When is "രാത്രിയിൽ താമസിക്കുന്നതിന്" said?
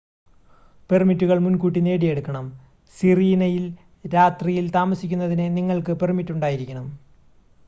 4.09-5.47